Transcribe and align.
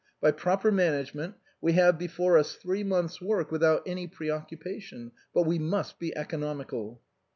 By 0.19 0.31
proper 0.31 0.71
management 0.71 1.35
we 1.61 1.73
have 1.73 1.99
before 1.99 2.35
us 2.35 2.55
three 2.55 2.83
months' 2.83 3.21
work 3.21 3.51
without 3.51 3.83
any 3.85 4.07
preoccupation. 4.07 5.11
But 5.31 5.43
we 5.43 5.59
must 5.59 5.99
be 5.99 6.15
economical." 6.17 7.03